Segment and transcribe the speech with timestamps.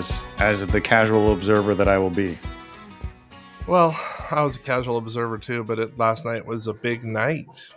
[0.00, 2.38] as as the casual observer that I will be.
[3.68, 3.94] Well,
[4.30, 7.70] I was a casual observer too, but it, last night was a big night.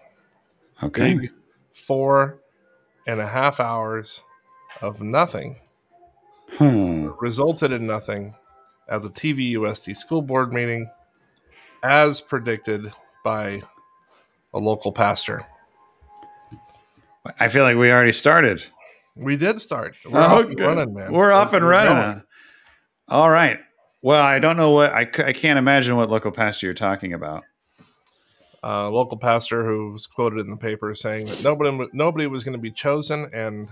[0.81, 1.15] Okay.
[1.15, 1.31] Big
[1.73, 2.39] four
[3.07, 4.21] and a half hours
[4.81, 5.57] of nothing
[6.57, 7.09] Hmm.
[7.19, 8.35] resulted in nothing
[8.87, 10.89] at the TVUSD school board meeting,
[11.83, 12.91] as predicted
[13.23, 13.61] by
[14.53, 15.45] a local pastor.
[17.39, 18.63] I feel like we already started.
[19.15, 19.95] We did start.
[20.09, 21.11] We're off and running, man.
[21.13, 22.23] We're off and running.
[23.09, 23.59] All right.
[24.01, 27.43] Well, I don't know what I, I can't imagine what local pastor you're talking about.
[28.63, 32.55] uh, local pastor who was quoted in the paper saying that nobody nobody was going
[32.55, 33.69] to be chosen, and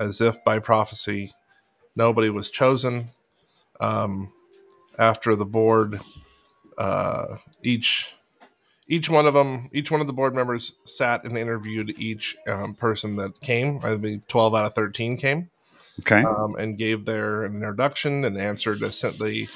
[0.00, 1.30] as if by prophecy,
[1.96, 3.06] nobody was chosen.
[3.80, 4.32] Um,
[4.98, 6.00] after the board,
[6.78, 8.14] uh, each
[8.88, 12.74] each one of them, each one of the board members sat and interviewed each um,
[12.74, 13.80] person that came.
[13.82, 15.50] I believe twelve out of thirteen came
[16.00, 16.22] Okay.
[16.22, 19.48] um, and gave their introduction and answered a, the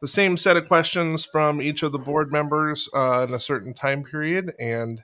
[0.00, 3.72] the same set of questions from each of the board members uh, in a certain
[3.72, 5.02] time period, and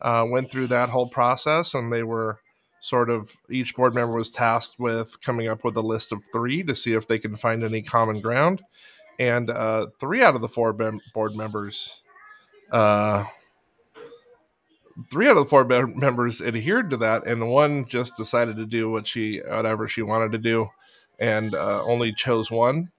[0.00, 1.74] uh, went through that whole process.
[1.74, 2.38] And they were
[2.80, 6.62] sort of each board member was tasked with coming up with a list of three
[6.62, 8.62] to see if they can find any common ground.
[9.18, 12.02] And uh, three out of the four board members.
[12.70, 13.24] Uh,
[15.10, 18.66] three out of the four be- members adhered to that, and one just decided to
[18.66, 20.68] do what she, whatever she wanted to do,
[21.18, 22.90] and uh, only chose one,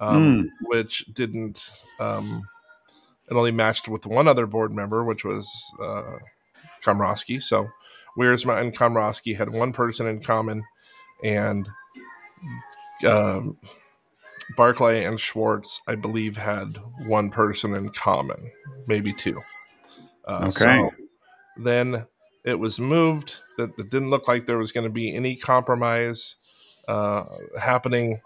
[0.00, 1.70] um, which didn't.
[2.00, 2.42] Um,
[3.30, 5.50] it only matched with one other board member, which was
[5.82, 6.18] uh,
[6.84, 7.42] Komrosky.
[7.42, 7.68] So,
[8.18, 10.62] Wiersma and Komrosky had one person in common,
[11.22, 11.68] and
[13.06, 13.56] um,
[14.56, 18.50] Barclay and Schwartz, I believe, had one person in common,
[18.86, 19.40] maybe two.
[20.26, 20.76] Uh, Okay.
[20.76, 20.90] so
[21.56, 22.06] then
[22.44, 26.36] it was moved that it didn't look like there was going to be any compromise
[26.88, 27.24] uh,
[27.60, 28.20] happening,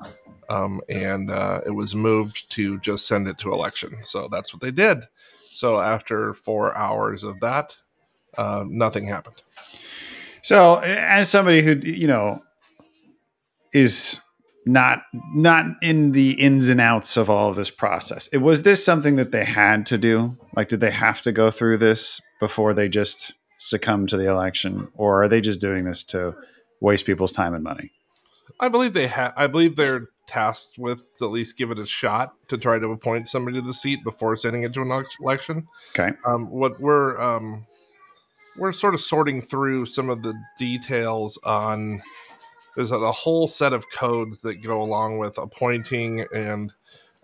[0.48, 3.92] um, and uh, it was moved to just send it to election.
[4.02, 4.98] So that's what they did.
[5.50, 7.76] So after four hours of that,
[8.36, 9.42] uh, nothing happened.
[10.42, 12.42] So, as somebody who you know
[13.72, 14.20] is
[14.66, 15.02] not
[15.34, 19.16] not in the ins and outs of all of this process, it was this something
[19.16, 20.36] that they had to do?
[20.54, 24.88] Like, did they have to go through this before they just succumb to the election,
[24.94, 26.34] or are they just doing this to
[26.80, 27.90] waste people's time and money?
[28.60, 29.32] I believe they had.
[29.36, 32.88] I believe they're tasked with to at least give it a shot to try to
[32.88, 35.66] appoint somebody to the seat before sending it to an election.
[35.98, 36.14] Okay.
[36.26, 37.66] Um, what we're um,
[38.58, 42.02] we're sort of sorting through some of the details on.
[42.78, 46.72] There's a, whole set of codes that go along with appointing and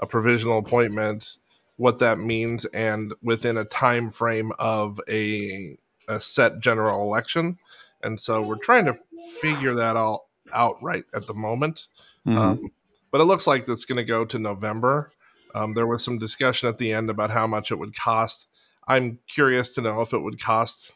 [0.01, 1.39] a provisional appointment,
[1.77, 5.79] what that means, and within a time frame of a
[6.09, 7.57] a set general election.
[8.03, 8.99] And so we're trying to
[9.41, 11.87] figure that all out right at the moment.
[12.27, 12.37] Mhm.
[12.37, 12.71] Um,
[13.13, 15.13] but it looks like it's going to go to November.
[15.55, 18.49] Um, there was some discussion at the end about how much it would cost.
[18.89, 20.95] I'm curious to know if it would cost.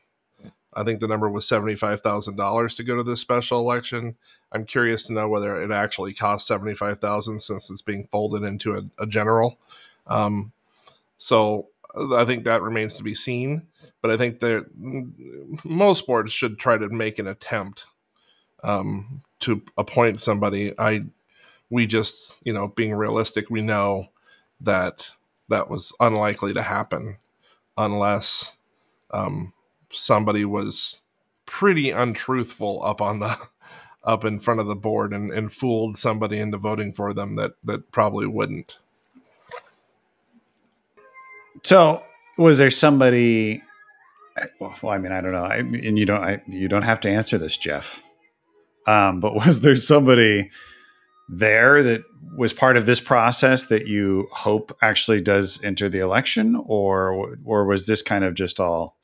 [0.74, 4.16] I think the number was seventy-five thousand dollars to go to this special election.
[4.52, 9.02] I'm curious to know whether it actually seventy-five thousand since it's being folded into a,
[9.02, 9.58] a general.
[10.06, 10.52] Um,
[11.16, 11.68] so
[12.12, 13.66] I think that remains to be seen.
[14.00, 14.66] But I think that
[15.64, 17.86] most boards should try to make an attempt
[18.62, 20.72] um, to appoint somebody.
[20.78, 21.04] I
[21.70, 24.08] we just you know being realistic, we know
[24.60, 25.10] that
[25.48, 27.16] that was unlikely to happen
[27.76, 28.56] unless
[29.12, 29.52] um,
[29.92, 31.00] somebody was
[31.46, 33.38] pretty untruthful up on the
[34.04, 37.52] up in front of the board and, and fooled somebody into voting for them that
[37.64, 38.78] that probably wouldn't.
[41.64, 42.02] So,
[42.36, 43.62] was there somebody?
[44.60, 47.10] Well, I mean, I don't know, I, and you don't, I, you don't have to
[47.10, 48.02] answer this, Jeff.
[48.86, 50.50] Um, but was there somebody
[51.28, 52.04] there that
[52.36, 57.64] was part of this process that you hope actually does enter the election, or or
[57.64, 58.97] was this kind of just all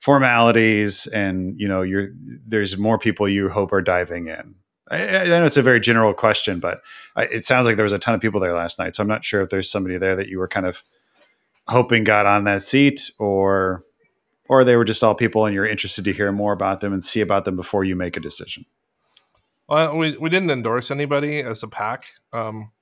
[0.00, 1.06] formalities?
[1.08, 2.08] And you know, you're
[2.46, 4.54] there's more people you hope are diving in.
[4.90, 6.80] I, I know it's a very general question, but
[7.16, 8.96] I, it sounds like there was a ton of people there last night.
[8.96, 10.82] So I'm not sure if there's somebody there that you were kind of
[11.68, 13.84] hoping got on that seat or
[14.48, 17.04] or they were just all people and you're interested to hear more about them and
[17.04, 18.64] see about them before you make a decision
[19.68, 22.06] Well, we, we didn't endorse anybody as a PAC.
[22.32, 22.72] Um,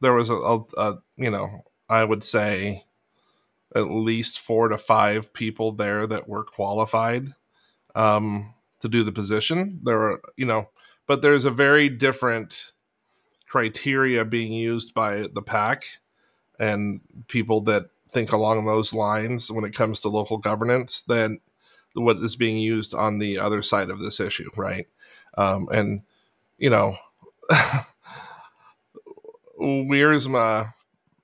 [0.00, 2.84] there was a, a, a, you know, I would say
[3.74, 7.34] at least four to five people there that were qualified
[7.94, 9.80] um, to do the position.
[9.82, 10.68] There are, you know,
[11.06, 12.72] but there's a very different
[13.48, 15.84] criteria being used by the PAC
[16.58, 21.40] and people that think along those lines when it comes to local governance than
[21.94, 24.86] what is being used on the other side of this issue, right?
[25.36, 26.02] Um, and
[26.58, 26.96] you know,
[29.60, 30.72] Wiersma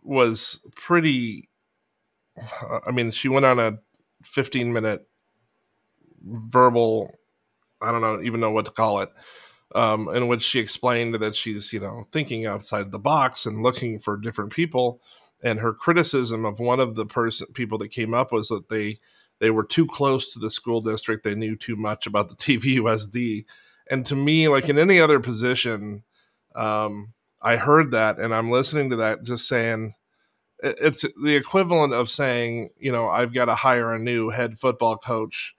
[0.02, 1.48] was pretty.
[2.86, 3.78] I mean, she went on a
[4.24, 5.06] 15 minute
[6.22, 7.10] verbal.
[7.80, 9.10] I don't know even know what to call it.
[9.74, 13.98] Um, in which she explained that she's you know thinking outside the box and looking
[13.98, 15.00] for different people.
[15.42, 18.98] And her criticism of one of the person people that came up was that they
[19.40, 21.24] they were too close to the school district.
[21.24, 23.44] They knew too much about the TVUSD.
[23.90, 26.04] And to me, like in any other position,
[26.54, 29.94] um, I heard that and I'm listening to that just saying
[30.64, 34.96] it's the equivalent of saying, you know, I've got to hire a new head football
[34.96, 35.54] coach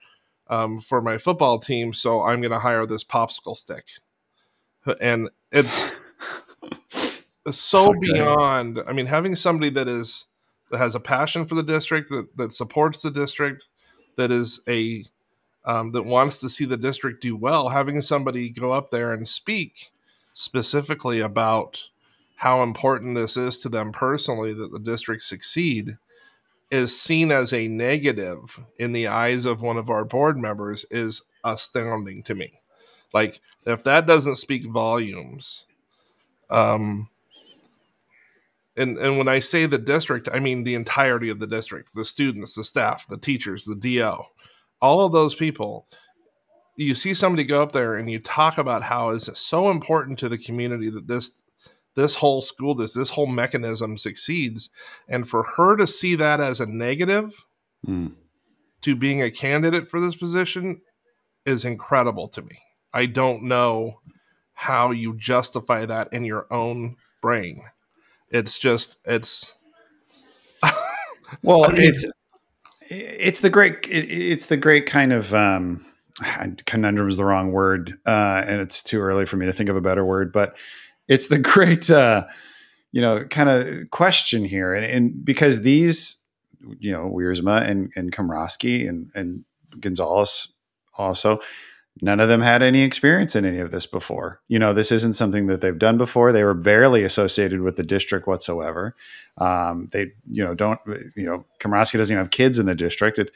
[0.47, 3.85] um, for my football team, so I'm going to hire this popsicle stick.
[4.99, 5.93] And it's
[7.51, 7.99] so okay.
[8.01, 8.81] beyond.
[8.87, 10.25] I mean, having somebody that is
[10.71, 13.67] that has a passion for the district, that, that supports the district,
[14.17, 15.03] that is a
[15.65, 19.27] um, that wants to see the district do well, having somebody go up there and
[19.27, 19.91] speak
[20.33, 21.89] specifically about
[22.35, 25.97] how important this is to them personally that the district succeed
[26.71, 31.21] is seen as a negative in the eyes of one of our board members is
[31.43, 32.59] astounding to me.
[33.13, 35.65] Like if that doesn't speak volumes,
[36.49, 37.09] um,
[38.75, 42.03] and and when I say the district, I mean the entirety of the district, the
[42.03, 44.17] students, the staff, the teachers, the DO,
[44.81, 45.85] all of those people
[46.75, 50.19] you see somebody go up there and you talk about how is it so important
[50.19, 51.43] to the community that this
[51.95, 54.69] this whole school this this whole mechanism succeeds
[55.07, 57.45] and for her to see that as a negative
[57.85, 58.11] mm.
[58.81, 60.81] to being a candidate for this position
[61.45, 62.59] is incredible to me
[62.93, 63.99] i don't know
[64.53, 67.61] how you justify that in your own brain
[68.29, 69.55] it's just it's
[71.41, 72.05] well I mean, it's
[72.89, 75.85] it's the great it's the great kind of um
[76.65, 79.75] conundrum is the wrong word, uh, and it's too early for me to think of
[79.75, 80.31] a better word.
[80.31, 80.57] But
[81.07, 82.25] it's the great, uh,
[82.91, 86.21] you know, kind of question here, and, and, because these,
[86.79, 89.43] you know, Wiersma and and Komrosky and and
[89.79, 90.53] Gonzalez
[90.97, 91.39] also,
[92.01, 94.41] none of them had any experience in any of this before.
[94.47, 96.31] You know, this isn't something that they've done before.
[96.31, 98.95] They were barely associated with the district whatsoever.
[99.37, 100.79] Um, they, you know, don't,
[101.15, 103.19] you know, Komrosky doesn't even have kids in the district.
[103.19, 103.31] It,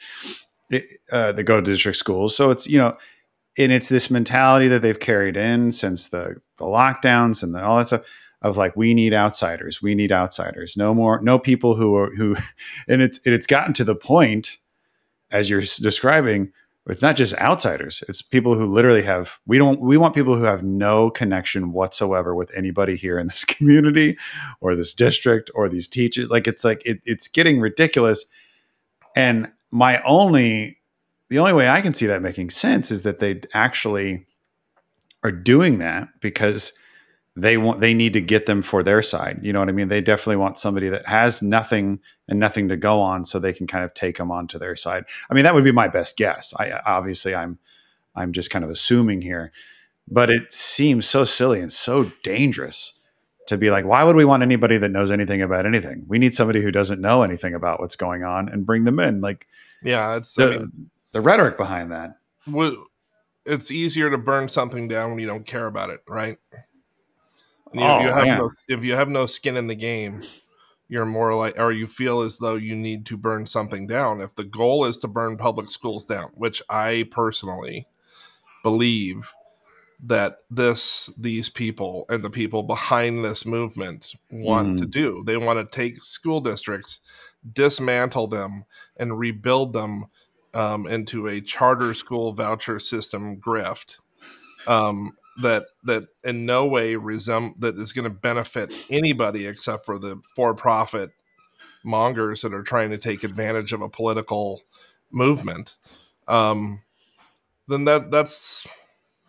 [1.10, 2.36] uh, that go to district schools.
[2.36, 2.96] So it's you know,
[3.58, 7.78] and it's this mentality that they've carried in since the the lockdowns and the, all
[7.78, 8.04] that stuff
[8.42, 10.76] of like we need outsiders, we need outsiders.
[10.76, 12.36] No more, no people who are who,
[12.88, 14.58] and it's it's gotten to the point
[15.30, 16.52] as you're describing.
[16.86, 19.38] It's not just outsiders; it's people who literally have.
[19.46, 19.80] We don't.
[19.80, 24.16] We want people who have no connection whatsoever with anybody here in this community,
[24.60, 26.30] or this district, or these teachers.
[26.30, 28.24] Like it's like it, it's getting ridiculous.
[29.14, 30.79] And my only
[31.30, 34.26] the only way I can see that making sense is that they actually
[35.22, 36.72] are doing that because
[37.36, 39.38] they want they need to get them for their side.
[39.42, 39.88] You know what I mean?
[39.88, 43.66] They definitely want somebody that has nothing and nothing to go on so they can
[43.66, 45.04] kind of take them onto their side.
[45.30, 46.52] I mean, that would be my best guess.
[46.58, 47.58] I obviously I'm
[48.14, 49.52] I'm just kind of assuming here,
[50.08, 53.00] but it seems so silly and so dangerous
[53.46, 56.04] to be like, why would we want anybody that knows anything about anything?
[56.08, 59.20] We need somebody who doesn't know anything about what's going on and bring them in.
[59.20, 59.46] Like,
[59.82, 62.18] yeah, it's the, I mean, the rhetoric behind that.
[63.46, 66.36] It's easier to burn something down when you don't care about it, right?
[67.72, 70.22] You, oh, you have no, if you have no skin in the game,
[70.88, 74.20] you're more like, or you feel as though you need to burn something down.
[74.20, 77.86] If the goal is to burn public schools down, which I personally
[78.62, 79.32] believe
[80.02, 84.78] that this these people and the people behind this movement want mm.
[84.78, 85.22] to do.
[85.26, 87.00] They want to take school districts,
[87.52, 88.64] dismantle them,
[88.96, 90.06] and rebuild them
[90.54, 93.98] um, into a charter school voucher system grift
[94.66, 99.98] um, that that in no way resem- that is going to benefit anybody except for
[99.98, 101.10] the for-profit
[101.84, 104.60] mongers that are trying to take advantage of a political
[105.10, 105.76] movement.
[106.28, 106.82] Um,
[107.68, 108.66] then that that's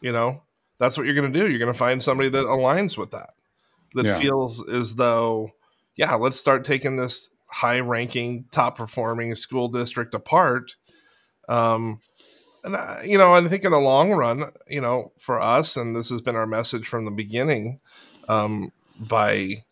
[0.01, 0.41] you know
[0.79, 1.47] that's what you're going to do.
[1.49, 3.35] You're going to find somebody that aligns with that,
[3.93, 4.17] that yeah.
[4.17, 5.51] feels as though,
[5.95, 10.75] yeah, let's start taking this high ranking, top performing school district apart.
[11.51, 11.99] Um,
[12.63, 15.95] and, uh, you know, I think in the long run, you know, for us, and
[15.95, 17.79] this has been our message from the beginning,
[18.29, 19.65] um, by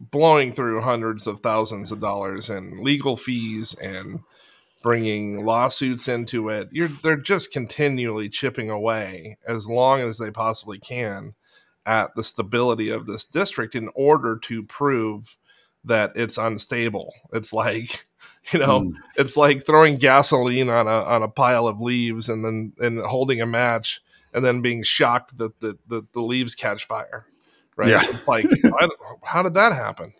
[0.00, 4.20] blowing through hundreds of thousands of dollars in legal fees and
[4.82, 6.68] bringing lawsuits into it.
[6.72, 11.34] You're they're just continually chipping away as long as they possibly can
[11.86, 15.36] at the stability of this district in order to prove
[15.84, 17.12] that it's unstable.
[17.32, 18.06] It's like,
[18.52, 18.94] you know, mm.
[19.16, 23.40] it's like throwing gasoline on a on a pile of leaves and then and holding
[23.40, 24.02] a match
[24.34, 27.24] and then being shocked that the, the, the leaves catch fire.
[27.76, 27.88] right?
[27.88, 28.02] Yeah.
[28.02, 28.88] It's like, I,
[29.22, 30.12] how did that happen?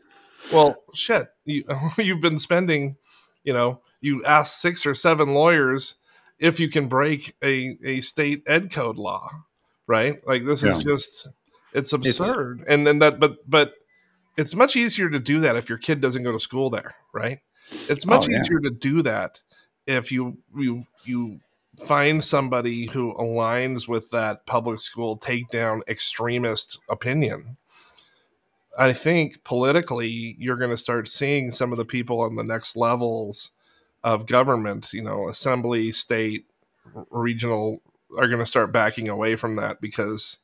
[0.53, 1.65] Well, shit, you,
[1.99, 2.97] you've been spending,
[3.43, 5.97] you know, you ask six or seven lawyers
[6.39, 9.29] if you can break a, a state ed code law,
[9.87, 10.25] right?
[10.27, 11.29] Like this is just,
[11.73, 12.65] it's absurd.
[12.69, 13.73] and then that, but, but
[14.37, 17.39] it's much easier to do that if your kid doesn't go to school there, right?
[17.71, 18.41] It's oh, much Oh, yeah.
[18.41, 19.43] easier to do that
[19.87, 21.41] if you, you, you,
[21.87, 27.57] find somebody who aligns with that public school takedown extremist opinion.
[28.79, 32.77] I think politically, you're going to start seeing some of the people on the next
[32.77, 33.51] levels
[34.03, 36.47] of government, you know, assembly, state,
[37.11, 37.81] regional,
[38.17, 40.39] are going to start backing away from that because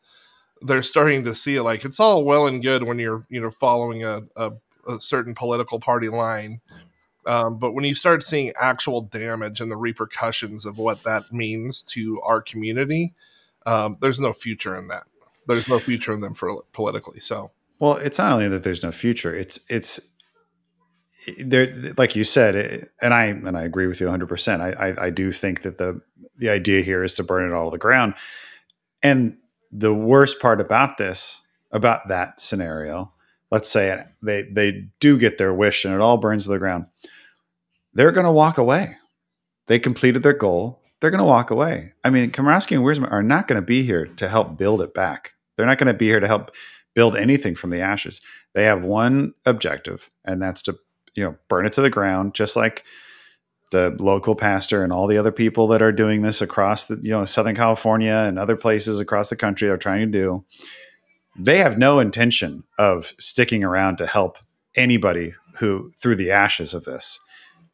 [0.63, 3.51] they're starting to see it like it's all well and good when you're, you know,
[3.51, 4.53] following a, a,
[4.89, 6.61] a certain political party line.
[7.27, 11.83] Um, but when you start seeing actual damage and the repercussions of what that means
[11.83, 13.15] to our community,
[13.67, 15.05] um, there's no future in that.
[15.47, 17.21] There's no future in them for politically.
[17.21, 19.35] So Well, it's not only that there's no future.
[19.35, 20.01] It's it's
[21.45, 24.27] there, like you said, it, and I and I agree with you 100.
[24.27, 26.01] percent I, I I do think that the
[26.37, 28.15] the idea here is to burn it all to the ground.
[29.03, 29.37] And
[29.71, 33.13] the worst part about this, about that scenario,
[33.51, 36.87] let's say they they do get their wish and it all burns to the ground,
[37.95, 38.97] they're going to walk away.
[39.67, 40.81] They completed their goal.
[41.01, 41.93] They're going to walk away.
[42.05, 44.93] I mean, Komorowski and Wiersma are not going to be here to help build it
[44.93, 45.35] back.
[45.57, 46.55] They're not going to be here to help
[46.95, 48.21] build anything from the ashes.
[48.55, 50.77] They have one objective, and that's to
[51.15, 52.85] you know burn it to the ground, just like
[53.71, 57.11] the local pastor and all the other people that are doing this across the you
[57.11, 60.45] know Southern California and other places across the country are trying to do.
[61.45, 64.39] They have no intention of sticking around to help
[64.77, 67.19] anybody who through the ashes of this.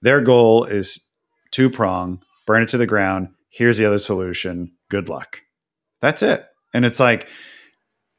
[0.02, 1.06] Their goal is
[1.50, 3.28] two prong, burn it to the ground.
[3.50, 4.72] Here's the other solution.
[4.88, 5.40] Good luck.
[6.00, 6.46] That's it.
[6.74, 7.28] And it's like,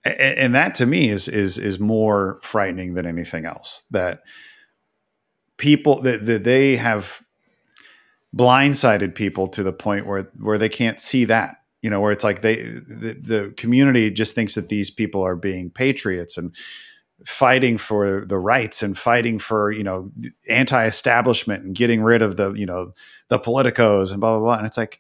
[0.05, 3.85] and that to me is is is more frightening than anything else.
[3.91, 4.21] That
[5.57, 7.21] people that, that they have
[8.35, 12.25] blindsided people to the point where where they can't see that you know where it's
[12.25, 16.53] like they the, the community just thinks that these people are being patriots and
[17.25, 20.11] fighting for the rights and fighting for you know
[20.49, 22.91] anti-establishment and getting rid of the you know
[23.29, 24.57] the politicos and blah blah blah.
[24.57, 24.99] And it's like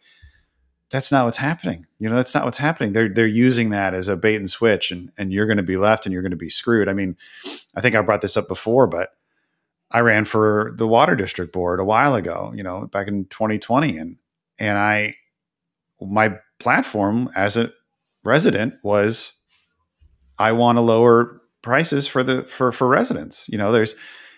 [0.89, 1.85] that's not what's happening.
[1.99, 2.93] You know that's not what's happening.
[2.93, 5.75] They're they're using that as a bait and switch and and you're going to be
[5.75, 6.87] left and you're going to be screwed.
[6.87, 7.17] I mean
[7.75, 9.09] i think i brought this up before but
[9.91, 13.97] I ran for the water district board a while ago, you know, back in 2020
[13.97, 14.17] and
[14.57, 15.15] and I
[15.99, 17.71] my platform as a
[18.23, 19.39] resident was
[20.39, 23.45] I want to lower prices for the for for residents.
[23.47, 23.95] You know, there's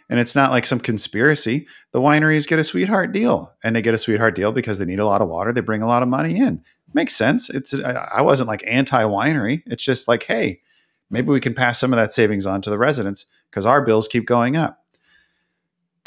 [0.10, 1.68] and it's not like some conspiracy.
[1.92, 5.00] The wineries get a sweetheart deal and they get a sweetheart deal because they need
[5.00, 6.64] a lot of water, they bring a lot of money in.
[6.94, 7.50] Makes sense.
[7.50, 9.62] It's I wasn't like anti winery.
[9.68, 10.62] It's just like, hey,
[11.10, 14.08] maybe we can pass some of that savings on to the residents because our bills
[14.08, 14.80] keep going up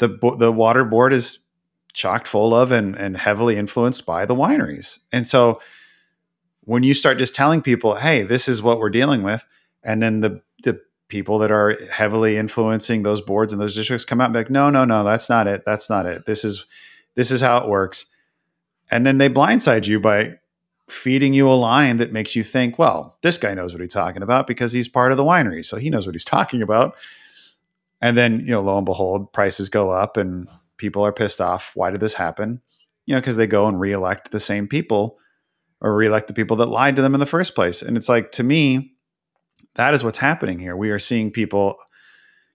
[0.03, 1.45] the the water board is
[1.93, 4.99] chocked full of and and heavily influenced by the wineries.
[5.11, 5.61] And so
[6.65, 9.45] when you start just telling people, "Hey, this is what we're dealing with,"
[9.83, 10.79] and then the the
[11.09, 14.49] people that are heavily influencing those boards and those districts come out and be like,
[14.49, 15.63] "No, no, no, that's not it.
[15.65, 16.25] That's not it.
[16.25, 16.65] This is
[17.15, 18.05] this is how it works."
[18.91, 20.39] And then they blindside you by
[20.87, 24.21] feeding you a line that makes you think, "Well, this guy knows what he's talking
[24.21, 26.95] about because he's part of the winery, so he knows what he's talking about."
[28.01, 31.71] And then, you know, lo and behold, prices go up and people are pissed off.
[31.73, 32.61] Why did this happen?
[33.05, 35.17] You know, because they go and reelect the same people
[35.83, 37.81] or reelect the people that lied to them in the first place.
[37.81, 38.93] And it's like, to me,
[39.75, 40.75] that is what's happening here.
[40.75, 41.75] We are seeing people,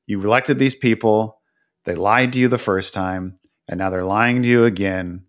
[0.06, 1.40] you elected these people,
[1.84, 5.24] they lied to you the first time, and now they're lying to you again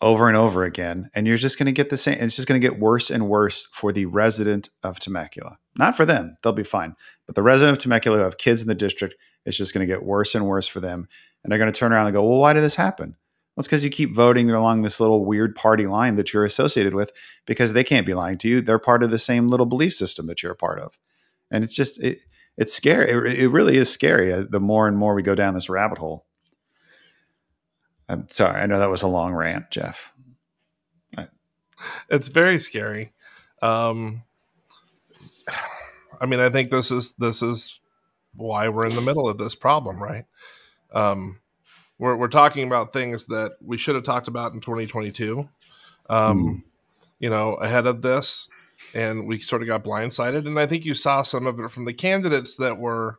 [0.00, 1.10] over and over again.
[1.14, 3.28] And you're just going to get the same, it's just going to get worse and
[3.28, 5.56] worse for the resident of Temecula.
[5.76, 6.94] Not for them, they'll be fine.
[7.26, 9.92] But the resident of Temecula who have kids in the district, it's just going to
[9.92, 11.08] get worse and worse for them.
[11.42, 13.16] And they're going to turn around and go, well, why did this happen?
[13.54, 16.94] Well, it's because you keep voting along this little weird party line that you're associated
[16.94, 17.12] with
[17.46, 18.60] because they can't be lying to you.
[18.60, 20.98] They're part of the same little belief system that you're a part of.
[21.50, 22.18] And it's just, it,
[22.56, 23.10] it's scary.
[23.10, 25.98] It, it really is scary uh, the more and more we go down this rabbit
[25.98, 26.26] hole.
[28.08, 28.60] I'm sorry.
[28.60, 30.12] I know that was a long rant, Jeff.
[32.08, 33.12] it's very scary.
[33.62, 34.22] Um,
[36.20, 37.80] I mean, I think this is this is
[38.34, 40.24] why we're in the middle of this problem, right?
[40.92, 41.40] Um,
[41.98, 45.48] we're we're talking about things that we should have talked about in 2022.
[46.08, 46.54] Um, Hmm.
[47.20, 48.48] You know, ahead of this,
[48.94, 50.46] and we sort of got blindsided.
[50.46, 53.18] And I think you saw some of it from the candidates that were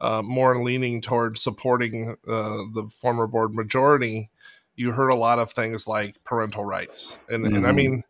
[0.00, 4.30] uh, more leaning toward supporting uh, the former board majority.
[4.76, 7.74] You heard a lot of things like parental rights, and and I Mhm.
[7.74, 8.04] mean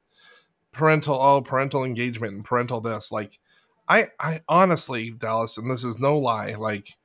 [0.70, 3.38] parental oh parental engagement and parental this like
[3.88, 6.96] I, I honestly, Dallas, and this is no lie, like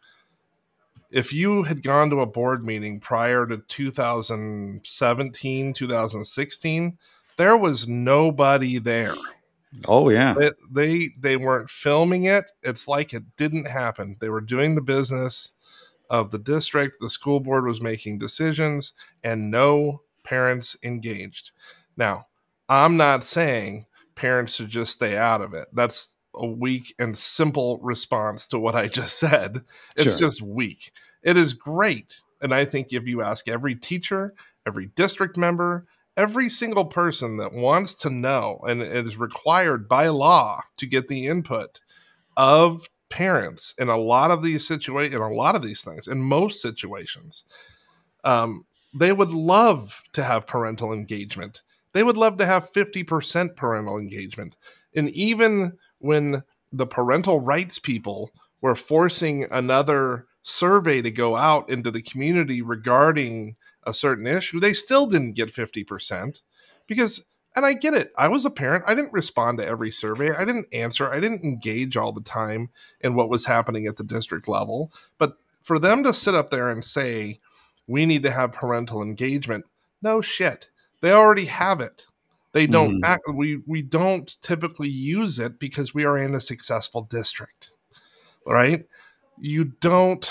[1.09, 6.97] if you had gone to a board meeting prior to 2017, 2016,
[7.37, 9.13] there was nobody there.
[9.87, 10.33] Oh yeah.
[10.33, 12.51] They, they they weren't filming it.
[12.63, 14.17] It's like it didn't happen.
[14.19, 15.51] They were doing the business
[16.09, 16.97] of the district.
[16.99, 21.51] The school board was making decisions and no parents engaged.
[21.95, 22.27] Now,
[22.69, 23.85] I'm not saying
[24.15, 25.67] parents should just stay out of it.
[25.73, 29.61] That's a weak and simple response to what I just said.
[29.95, 30.27] It's sure.
[30.27, 30.91] just weak.
[31.23, 32.21] It is great.
[32.41, 34.33] And I think if you ask every teacher,
[34.65, 40.07] every district member, every single person that wants to know and it is required by
[40.07, 41.79] law to get the input
[42.35, 46.21] of parents in a lot of these situations, in a lot of these things, in
[46.21, 47.43] most situations,
[48.23, 51.61] um, they would love to have parental engagement.
[51.93, 54.55] They would love to have 50% parental engagement.
[54.95, 61.91] And even when the parental rights people were forcing another survey to go out into
[61.91, 66.41] the community regarding a certain issue, they still didn't get 50%
[66.87, 67.25] because
[67.57, 68.11] and I get it.
[68.15, 68.83] I was a parent.
[68.85, 70.29] I didn't respond to every survey.
[70.29, 71.11] I didn't answer.
[71.11, 72.69] I didn't engage all the time
[73.01, 74.91] in what was happening at the district level.
[75.17, 77.39] But for them to sit up there and say,
[77.87, 79.65] we need to have parental engagement,
[80.03, 80.69] no shit.
[81.01, 82.05] They already have it.
[82.57, 83.05] They don't mm.
[83.05, 87.69] act, we we don't typically use it because we are in a successful district.
[88.47, 88.85] Right?
[89.39, 90.27] You don't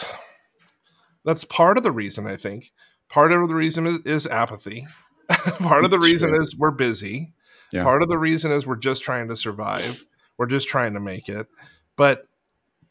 [1.25, 2.73] that's part of the reason I think.
[3.09, 4.89] Part of the reason is, is apathy.
[5.29, 7.33] part of the reason is we're busy.
[7.73, 7.85] Yeah.
[7.85, 10.05] Part of the reason is we're just trying to survive.
[10.37, 11.47] We're just trying to make it.
[11.95, 12.27] But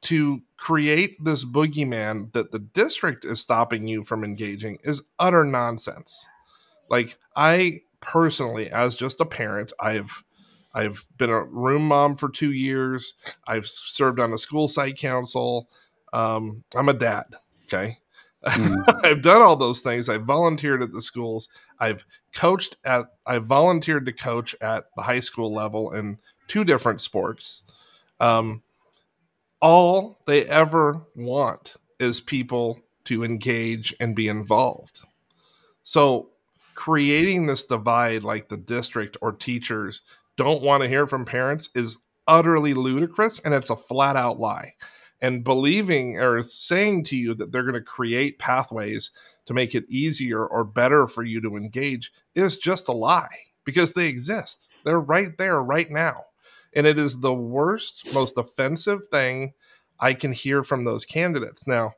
[0.04, 6.26] to create this boogeyman that the district is stopping you from engaging is utter nonsense.
[6.90, 10.24] Like I personally, as just a parent, I've
[10.74, 13.14] I've been a room mom for two years.
[13.48, 15.70] I've served on a school site council.
[16.14, 17.26] Um, I'm a dad.
[17.66, 17.98] Okay.
[18.46, 18.84] Mm.
[19.06, 20.10] I've done all those things.
[20.10, 21.50] I've volunteered at the schools.
[21.80, 27.00] I've coached at, I've volunteered to coach at the high school level in two different
[27.02, 27.64] sports.
[28.20, 28.62] Um,
[29.62, 35.02] all they ever want is people to engage and be involved.
[35.84, 36.32] So,
[36.76, 40.02] creating this divide like the district or teachers
[40.38, 44.74] don't want to hear from parents is utterly ludicrous and it's a flat out lie
[45.22, 49.12] and believing or saying to you that they're going to create pathways
[49.46, 53.94] to make it easier or better for you to engage is just a lie because
[53.94, 54.72] they exist.
[54.84, 56.26] They're right there right now.
[56.74, 59.54] And it is the worst, most offensive thing
[60.00, 61.66] I can hear from those candidates.
[61.66, 61.94] Now,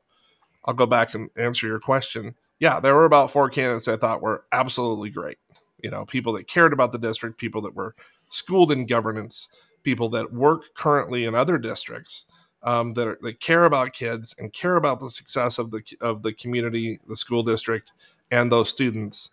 [0.64, 2.34] I'll go back and answer your question.
[2.60, 5.38] Yeah, there were about four candidates I thought were absolutely great.
[5.82, 7.94] You know, people that cared about the district, people that were
[8.30, 9.48] schooled in governance,
[9.84, 12.24] people that work currently in other districts
[12.64, 16.22] um, that, are, that care about kids and care about the success of the of
[16.22, 17.92] the community, the school district,
[18.30, 19.30] and those students.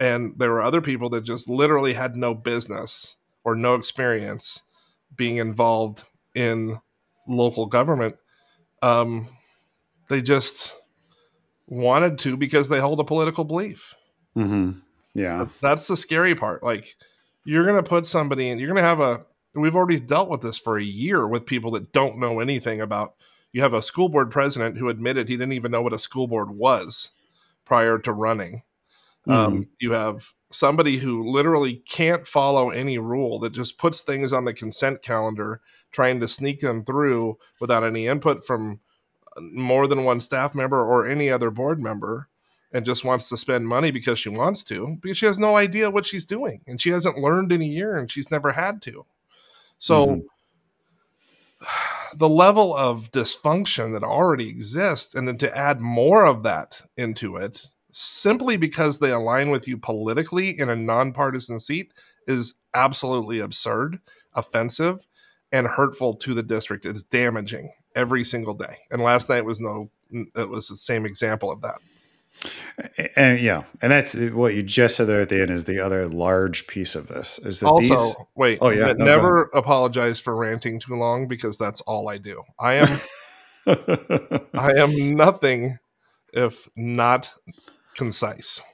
[0.00, 4.62] And there were other people that just literally had no business or no experience
[5.14, 6.04] being involved
[6.34, 6.80] in
[7.28, 8.16] local government.
[8.80, 9.28] Um,
[10.08, 10.81] they just
[11.72, 13.94] wanted to because they hold a political belief.
[14.36, 14.78] Mm-hmm.
[15.14, 16.62] Yeah, that's the scary part.
[16.62, 16.96] Like
[17.44, 20.42] you're going to put somebody in, you're going to have a we've already dealt with
[20.42, 23.14] this for a year with people that don't know anything about.
[23.52, 26.26] You have a school board president who admitted he didn't even know what a school
[26.26, 27.10] board was
[27.64, 28.62] prior to running.
[29.26, 29.56] Um, mm-hmm.
[29.56, 34.44] Um, you have somebody who literally can't follow any rule that just puts things on
[34.44, 38.80] the consent calendar, trying to sneak them through without any input from
[39.40, 42.28] more than one staff member or any other board member
[42.72, 45.90] and just wants to spend money because she wants to because she has no idea
[45.90, 49.04] what she's doing and she hasn't learned in a year and she's never had to
[49.82, 50.20] so mm-hmm.
[52.16, 57.36] the level of dysfunction that already exists, and then to add more of that into
[57.36, 61.92] it, simply because they align with you politically in a nonpartisan seat,
[62.28, 63.98] is absolutely absurd,
[64.34, 65.04] offensive,
[65.50, 66.86] and hurtful to the district.
[66.86, 68.78] It is damaging every single day.
[68.90, 71.78] And last night was no, it was the same example of that.
[73.16, 76.08] And yeah, and that's what you just said there at the end is the other
[76.08, 78.58] large piece of this is that also these, wait.
[78.60, 82.42] Oh yeah, no, never apologize for ranting too long because that's all I do.
[82.58, 82.98] I am
[84.54, 85.78] I am nothing
[86.32, 87.32] if not
[87.94, 88.60] concise.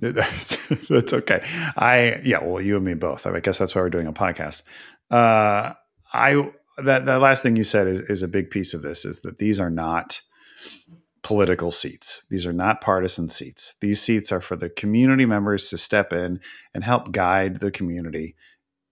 [0.00, 0.56] That's,
[0.88, 1.42] that's okay.
[1.76, 3.26] I yeah, well, you and me both.
[3.26, 4.62] I guess that's why we're doing a podcast.
[5.10, 5.74] Uh,
[6.10, 6.50] I
[6.84, 9.38] that that last thing you said is, is a big piece of this is that
[9.38, 10.20] these are not
[11.22, 12.24] political seats.
[12.30, 13.74] These are not partisan seats.
[13.80, 16.40] These seats are for the community members to step in
[16.74, 18.36] and help guide the community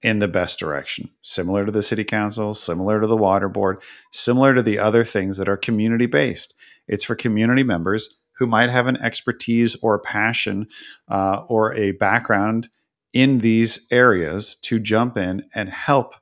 [0.02, 4.54] in the best direction, similar to the city council, similar to the water board, similar
[4.54, 6.54] to the other things that are community based.
[6.86, 10.68] It's for community members who might have an expertise or a passion
[11.08, 12.68] uh, or a background
[13.12, 16.14] in these areas to jump in and help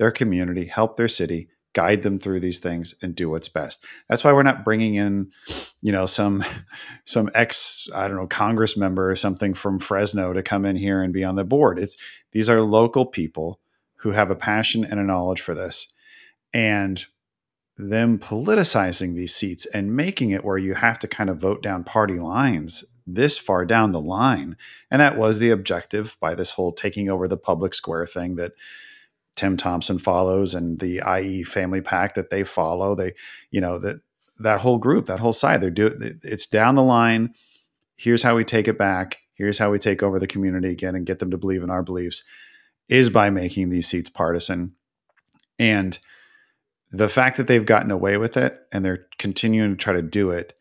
[0.00, 3.84] their community, help their city, guide them through these things and do what's best.
[4.08, 5.30] That's why we're not bringing in,
[5.82, 6.42] you know, some
[7.04, 11.02] some ex I don't know Congress member or something from Fresno to come in here
[11.02, 11.78] and be on the board.
[11.78, 11.98] It's
[12.32, 13.60] these are local people
[13.96, 15.94] who have a passion and a knowledge for this,
[16.54, 17.04] and
[17.76, 21.84] them politicizing these seats and making it where you have to kind of vote down
[21.84, 24.56] party lines this far down the line.
[24.90, 28.52] And that was the objective by this whole taking over the public square thing that
[29.36, 32.94] Tim Thompson follows and the IE family PAC that they follow.
[32.94, 33.14] They,
[33.50, 34.00] you know, that
[34.40, 37.34] that whole group, that whole side, they're doing it's down the line.
[37.96, 39.18] Here's how we take it back.
[39.34, 41.82] Here's how we take over the community again and get them to believe in our
[41.82, 42.22] beliefs
[42.88, 44.74] is by making these seats partisan.
[45.58, 45.98] And
[46.90, 50.30] the fact that they've gotten away with it and they're continuing to try to do
[50.30, 50.54] it,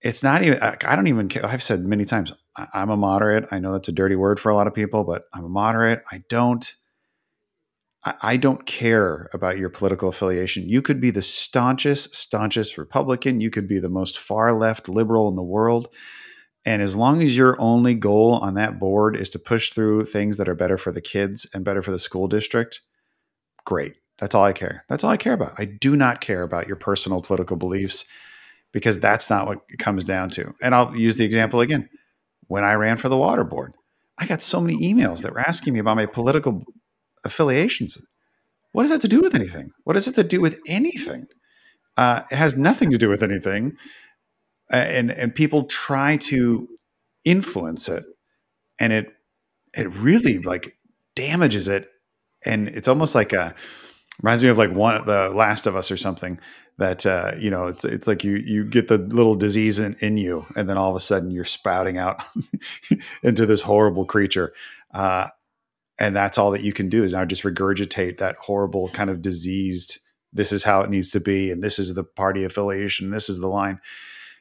[0.00, 1.44] it's not even, I don't even care.
[1.44, 2.32] I've said many times,
[2.72, 3.48] I'm a moderate.
[3.50, 6.02] I know that's a dirty word for a lot of people, but I'm a moderate.
[6.12, 6.74] I don't,
[8.04, 10.68] I don't care about your political affiliation.
[10.68, 13.40] You could be the staunchest, staunchest Republican.
[13.40, 15.88] You could be the most far left liberal in the world.
[16.64, 20.36] And as long as your only goal on that board is to push through things
[20.36, 22.80] that are better for the kids and better for the school district,
[23.64, 23.94] great.
[24.18, 24.84] That's all I care.
[24.88, 25.52] That's all I care about.
[25.58, 28.04] I do not care about your personal political beliefs
[28.72, 30.52] because that's not what it comes down to.
[30.60, 31.88] And I'll use the example again.
[32.48, 33.74] When I ran for the water board,
[34.18, 36.64] I got so many emails that were asking me about my political
[37.24, 37.98] affiliations.
[38.72, 39.70] What does that to do with anything?
[39.84, 41.26] What does it to do with anything?
[41.96, 43.76] Uh, it has nothing to do with anything.
[44.72, 46.68] Uh, and and people try to
[47.24, 48.04] influence it,
[48.80, 49.12] and it
[49.74, 50.76] it really like
[51.14, 51.88] damages it,
[52.46, 53.54] and it's almost like a
[54.20, 56.38] Reminds me of like one the Last of Us or something
[56.76, 60.18] that uh, you know it's it's like you you get the little disease in, in
[60.18, 62.22] you, and then all of a sudden you're spouting out
[63.22, 64.52] into this horrible creature,
[64.92, 65.28] uh,
[65.98, 69.22] and that's all that you can do is now just regurgitate that horrible kind of
[69.22, 69.98] diseased.
[70.32, 73.10] This is how it needs to be, and this is the party affiliation.
[73.10, 73.80] This is the line.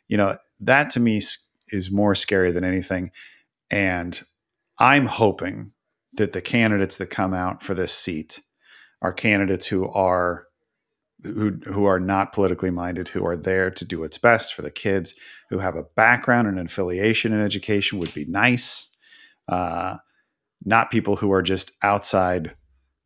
[0.07, 1.21] You know that to me
[1.69, 3.11] is more scary than anything,
[3.71, 4.21] and
[4.79, 5.71] I'm hoping
[6.13, 8.41] that the candidates that come out for this seat
[9.01, 10.47] are candidates who are
[11.23, 14.71] who who are not politically minded, who are there to do what's best for the
[14.71, 15.15] kids,
[15.49, 18.89] who have a background and an affiliation in education would be nice.
[19.47, 19.97] Uh,
[20.63, 22.55] not people who are just outside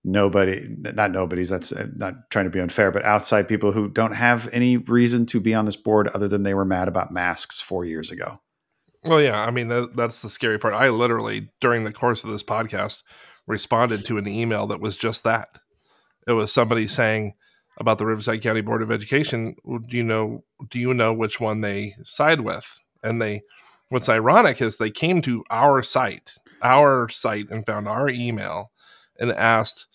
[0.04, 1.50] nobody, not nobodies.
[1.50, 5.26] That's uh, not trying to be unfair, but outside people who don't have any reason
[5.28, 8.40] to be on this board other than they were mad about masks four years ago.
[9.04, 10.74] Well, yeah, I mean that, that's the scary part.
[10.74, 13.04] I literally during the course of this podcast
[13.48, 15.60] responded to an email that was just that
[16.28, 17.34] it was somebody saying
[17.78, 19.56] about the Riverside County Board of Education,
[19.88, 22.80] do you know do you know which one they side with?
[23.04, 23.42] And they
[23.90, 28.72] what's ironic is they came to our site, our site and found our email
[29.20, 29.88] and asked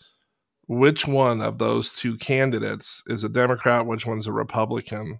[0.67, 5.19] which one of those two candidates is a Democrat, which one's a Republican.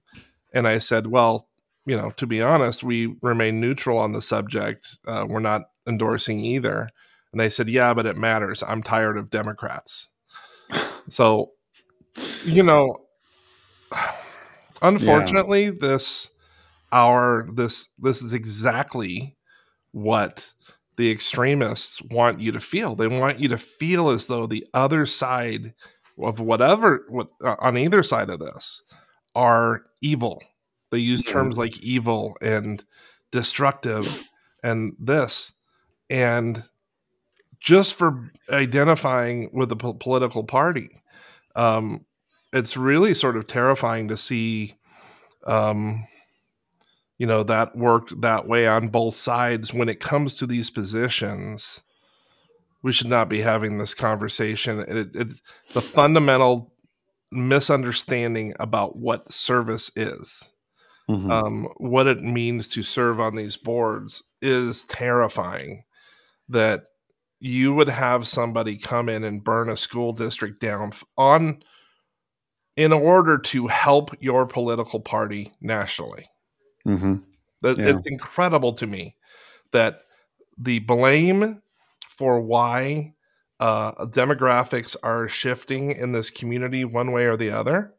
[0.54, 1.50] And I said, well,
[1.86, 4.88] you know, to be honest, we remain neutral on the subject.
[5.06, 6.90] Uh, we're not endorsing either.
[7.34, 8.64] And they said, yeah, but it matters.
[8.66, 10.08] I'm tired of Democrats.
[11.10, 11.52] So,
[12.46, 13.02] you know,
[14.82, 15.72] unfortunately, yeah.
[15.82, 16.30] this
[16.92, 19.36] our this this is exactly
[19.92, 20.54] what
[21.02, 22.94] the extremists want you to feel.
[22.96, 25.74] They want you to feel as though the other side
[26.22, 28.84] of whatever what uh, on either side of this
[29.34, 30.44] are evil.
[30.92, 31.34] They use yeah.
[31.34, 32.84] terms like evil and
[33.32, 34.30] destructive
[34.64, 35.52] and this
[36.12, 36.64] and
[37.60, 41.02] just for identifying with a po- political party.
[41.56, 42.06] Um,
[42.54, 44.76] it's really sort of terrifying to see,
[45.48, 46.04] um,
[47.22, 49.72] you know, that worked that way on both sides.
[49.72, 51.82] When it comes to these positions,
[52.82, 54.80] we should not be having this conversation.
[54.80, 55.34] It, it,
[55.74, 56.74] the fundamental
[57.32, 60.50] misunderstanding about what service is.
[61.08, 61.30] Mm-hmm.
[61.30, 65.84] Um, what it means to serve on these boards is terrifying.
[66.50, 66.86] That
[67.40, 71.62] you would have somebody come in and burn a school district down on
[72.76, 76.26] in order to help your political party nationally.
[76.88, 77.16] Mm-hmm.
[77.64, 77.76] Yeah.
[77.78, 79.16] It's incredible to me
[79.72, 80.02] that
[80.58, 81.62] the blame
[82.10, 83.14] for why
[83.60, 87.94] uh, demographics are shifting in this community one way or the other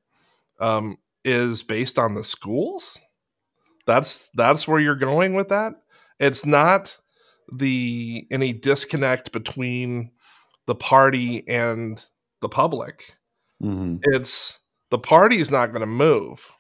[0.61, 2.99] um, is based on the schools.
[3.87, 5.75] That's that's where you're going with that.
[6.19, 6.97] It's not
[7.53, 10.11] the any disconnect between
[10.67, 12.05] the party and
[12.41, 13.17] the public.
[13.63, 14.01] Mhm.
[14.03, 14.59] It's
[14.91, 16.53] the party's not going to move.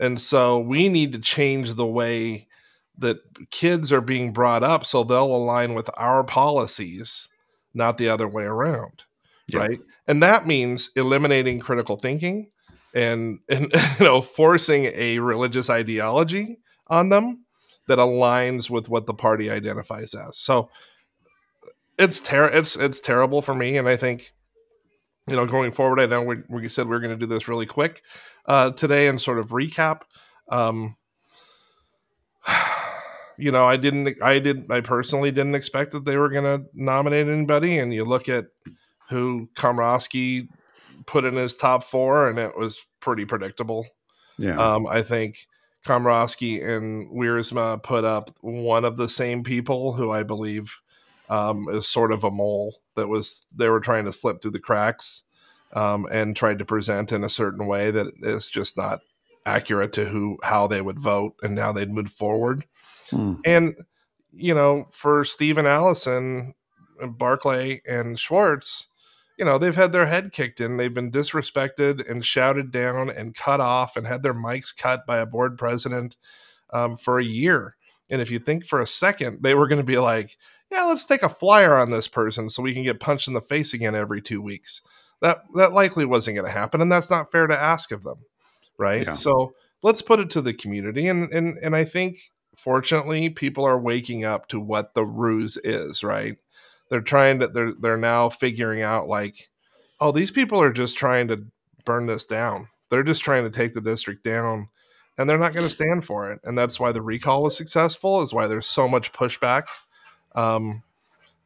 [0.00, 2.48] And so we need to change the way
[2.98, 3.18] that
[3.50, 7.28] kids are being brought up so they'll align with our policies,
[7.74, 9.04] not the other way around.
[9.48, 9.60] Yeah.
[9.60, 9.80] Right.
[10.08, 12.48] And that means eliminating critical thinking
[12.94, 16.58] and, and you know forcing a religious ideology
[16.88, 17.44] on them
[17.88, 20.38] that aligns with what the party identifies as.
[20.38, 20.70] So
[21.98, 24.32] it's ter- it's it's terrible for me and I think
[25.30, 27.48] you know going forward I know we, we said we are going to do this
[27.48, 28.02] really quick
[28.46, 30.02] uh, today and sort of recap
[30.50, 30.96] um,
[33.38, 36.66] you know, I didn't, I did, I personally didn't expect that they were going to
[36.74, 37.78] nominate anybody.
[37.78, 38.46] And you look at
[39.08, 40.48] who Komrosky
[41.06, 43.86] put in his top four, and it was pretty predictable.
[44.38, 44.56] Yeah.
[44.56, 45.48] Um, I think
[45.84, 50.80] Komrosky and Wiersma put up one of the same people who I believe
[51.28, 54.58] um, is sort of a mole that was they were trying to slip through the
[54.58, 55.22] cracks
[55.74, 59.00] um, and tried to present in a certain way that is just not
[59.46, 62.64] accurate to who how they would vote and how they'd move forward.
[63.10, 63.34] Hmm.
[63.44, 63.74] And
[64.32, 66.54] you know, for Steven Allison,
[67.00, 68.86] Barclay, and Schwartz,
[69.38, 70.76] you know, they've had their head kicked in.
[70.76, 75.18] They've been disrespected and shouted down and cut off and had their mics cut by
[75.18, 76.16] a board president
[76.72, 77.76] um, for a year.
[78.10, 80.36] And if you think for a second they were going to be like,
[80.70, 83.40] yeah, let's take a flyer on this person so we can get punched in the
[83.40, 84.82] face again every two weeks.
[85.20, 88.18] That that likely wasn't going to happen, and that's not fair to ask of them,
[88.78, 89.06] right?
[89.06, 89.12] Yeah.
[89.12, 89.52] So
[89.82, 92.18] let's put it to the community, and and and I think
[92.56, 96.36] fortunately people are waking up to what the ruse is, right?
[96.88, 99.50] They're trying to they're they're now figuring out like,
[100.00, 101.44] oh, these people are just trying to
[101.84, 102.68] burn this down.
[102.90, 104.68] They're just trying to take the district down
[105.20, 106.40] and they're not going to stand for it.
[106.44, 109.64] And that's why the recall was successful, is why there's so much pushback.
[110.34, 110.82] Um,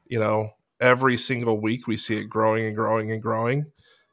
[0.06, 3.66] you know, every single week we see it growing and growing and growing.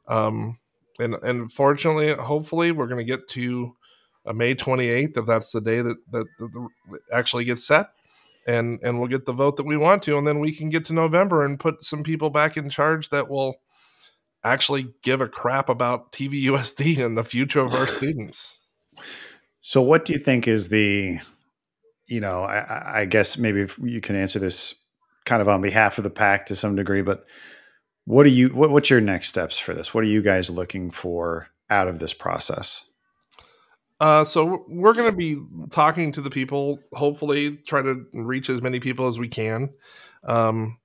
[0.08, 0.58] Um,
[0.98, 3.74] and and fortunately, hopefully, we're going to get to
[4.26, 6.68] uh, May 28th, if that's the day that that, that the,
[7.12, 7.90] actually gets set,
[8.46, 10.84] and and we'll get the vote that we want to, and then we can get
[10.86, 13.56] to November and put some people back in charge that will
[14.44, 18.58] actually give a crap about TVUSD and the future of our students.
[19.60, 21.20] So, what do you think is the,
[22.12, 24.84] you know, I- I, guess maybe if you can answer this
[25.24, 27.24] kind of on behalf of the PAC to some degree, but
[28.04, 29.94] what are you, what, what's your next steps for this?
[29.94, 32.90] What are you guys looking for out of this process?
[33.98, 36.80] Uh, so we're going to be talking to the people.
[36.92, 39.70] Hopefully, try to reach as many people as we can
[40.24, 40.76] um,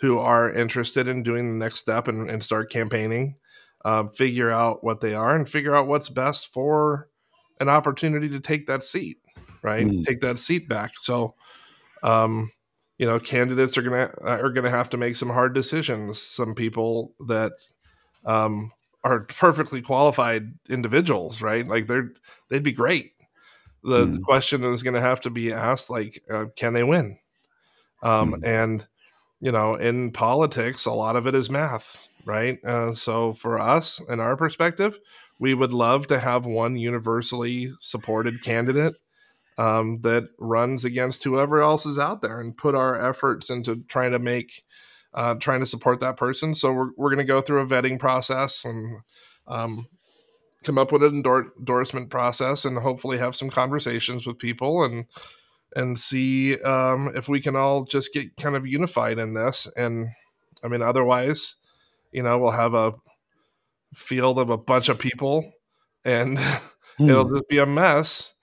[0.00, 3.36] who are interested in doing the next step and, and start campaigning.
[3.86, 7.08] Um, figure out what they are and figure out what's best for
[7.60, 9.18] an opportunity to take that seat.
[9.64, 10.04] Right, Mm.
[10.06, 10.92] take that seat back.
[11.00, 11.36] So,
[12.02, 12.50] um,
[12.98, 16.20] you know, candidates are gonna are gonna have to make some hard decisions.
[16.22, 17.52] Some people that
[18.26, 18.72] um,
[19.04, 21.66] are perfectly qualified individuals, right?
[21.66, 22.12] Like they're
[22.50, 23.12] they'd be great.
[23.84, 24.24] The, the Mhm.
[24.24, 27.18] question is going to have to be asked, like, uh, can they win?
[28.02, 28.44] Um, Mhm.
[28.44, 28.86] And
[29.40, 32.58] you know, in politics, a lot of it is math, right?
[32.64, 34.98] Uh, so for us, in our perspective,
[35.38, 38.94] we would love to have one universally supported candidate
[39.58, 44.12] um, that runs against whoever else is out there, and put our efforts into trying
[44.12, 44.64] to make
[45.14, 46.54] uh, trying to support that person.
[46.54, 48.98] So we're, we're going to go through a vetting process and
[49.46, 49.86] um,
[50.64, 55.06] come up with an endor- endorsement process and hopefully have some conversations with people and
[55.76, 59.68] and see um, if we can all just get kind of unified in this.
[59.76, 60.08] And
[60.62, 61.56] I mean, otherwise,
[62.12, 62.94] you know, we'll have a
[63.92, 65.52] field of a bunch of people
[66.04, 66.38] and
[67.00, 68.33] it'll just be a mess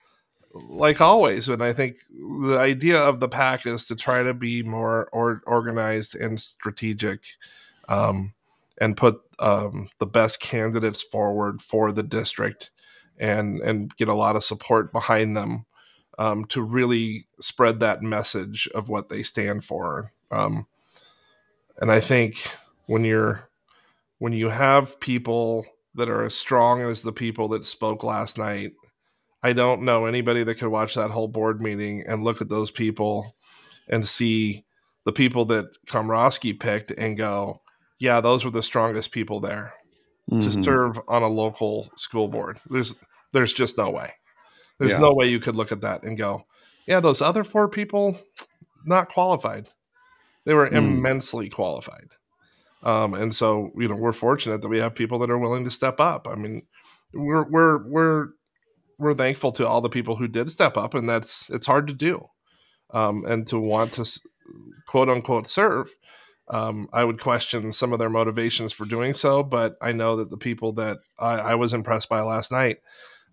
[0.54, 4.62] like always and i think the idea of the PAC is to try to be
[4.62, 7.24] more or, organized and strategic
[7.88, 8.32] um,
[8.78, 12.70] and put um, the best candidates forward for the district
[13.18, 15.64] and and get a lot of support behind them
[16.18, 20.12] um, to really spread that message of what they stand for.
[20.30, 20.66] Um,
[21.78, 22.36] and i think
[22.86, 23.48] when you're
[24.18, 28.72] when you have people that are as strong as the people that spoke last night
[29.42, 32.70] I don't know anybody that could watch that whole board meeting and look at those
[32.70, 33.34] people
[33.88, 34.64] and see
[35.04, 37.60] the people that Komrosky picked and go,
[37.98, 39.74] yeah, those were the strongest people there
[40.30, 40.64] to Mhm.
[40.64, 42.60] serve on a local school board.
[42.70, 42.96] There's
[43.32, 44.12] there's just no way.
[44.78, 44.98] There's Yeah.
[45.00, 46.44] no way you could look at that and go,
[46.86, 48.18] yeah, those other four people
[48.84, 49.68] not qualified.
[50.44, 50.76] They were Mm.
[50.76, 52.10] immensely qualified.
[52.82, 55.70] Um, and so, you know, we're fortunate that we have people that are willing to
[55.70, 56.28] step up.
[56.28, 56.62] I mean,
[57.14, 58.26] we're we're we're
[59.02, 61.94] we're thankful to all the people who did step up, and that's it's hard to
[61.94, 62.26] do,
[62.90, 64.20] um, and to want to
[64.86, 65.90] quote unquote serve.
[66.48, 70.30] Um, I would question some of their motivations for doing so, but I know that
[70.30, 72.78] the people that I, I was impressed by last night,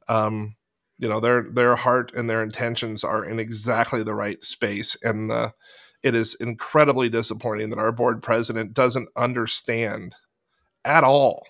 [0.07, 0.55] um,
[0.97, 5.31] you know, their their heart and their intentions are in exactly the right space, and
[5.31, 5.51] uh,
[6.03, 10.15] it is incredibly disappointing that our board president doesn't understand
[10.85, 11.45] at all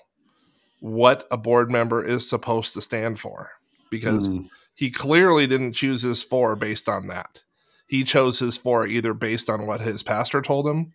[0.79, 3.51] what a board member is supposed to stand for
[3.89, 4.49] because mm.
[4.75, 7.43] he clearly didn't choose his four based on that.
[7.87, 10.93] He chose his four either based on what his pastor told him,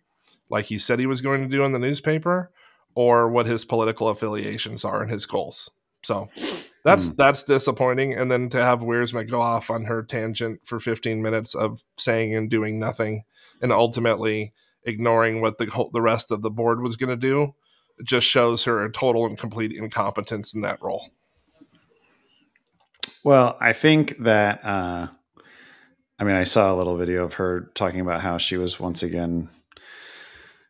[0.49, 2.51] like he said he was going to do in the newspaper,
[2.95, 5.69] or what his political affiliations are and his goals.
[6.03, 6.29] So
[6.83, 7.17] that's mm.
[7.17, 8.13] that's disappointing.
[8.13, 12.35] And then to have Wiersma go off on her tangent for 15 minutes of saying
[12.35, 13.23] and doing nothing,
[13.61, 14.53] and ultimately
[14.83, 17.53] ignoring what the whole, the rest of the board was going to do
[18.03, 21.09] just shows her a total and complete incompetence in that role.
[23.25, 25.07] Well, I think that uh,
[26.19, 29.01] I mean I saw a little video of her talking about how she was once
[29.01, 29.49] again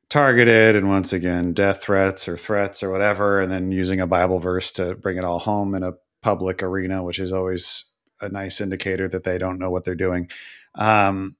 [0.07, 4.39] targeted and once again death threats or threats or whatever, and then using a Bible
[4.39, 7.91] verse to bring it all home in a public arena, which is always
[8.21, 10.29] a nice indicator that they don't know what they're doing.
[10.75, 11.35] Um,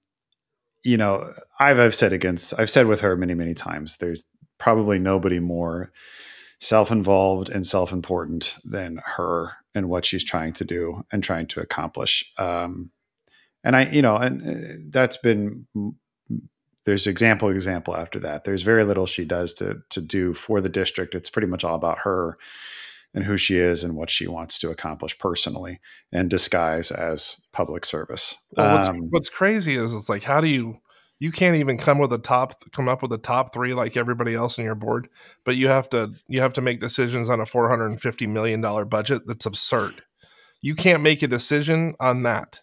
[0.84, 3.96] you know, I've I've said against I've said with her many many times.
[3.96, 4.26] There's
[4.58, 5.94] probably nobody more
[6.60, 12.34] self-involved and self-important than her and what she's trying to do and trying to accomplish.
[12.40, 12.92] Um,
[13.64, 15.68] and I, you know, and uh, that's been
[16.86, 18.46] there's example example after that.
[18.46, 21.14] There's very little she does to to do for the district.
[21.14, 22.38] It's pretty much all about her
[23.14, 25.80] and who she is and what she wants to accomplish personally
[26.12, 28.36] and disguise as public service.
[28.52, 30.80] Well, what's, um, what's crazy is it's like how do you
[31.20, 34.36] you can't even come with a top come up with a top three like everybody
[34.36, 35.08] else in your board
[35.44, 39.24] but you have to you have to make decisions on a 450 million dollar budget.
[39.26, 40.04] That's absurd.
[40.62, 42.62] You can't make a decision on that.